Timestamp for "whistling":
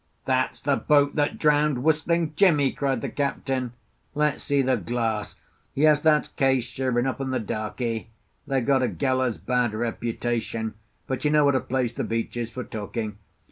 1.83-2.33